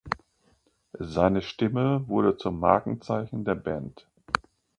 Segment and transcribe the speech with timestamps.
[0.97, 4.07] Seine Stimme wurde zum Markenzeichen der Band.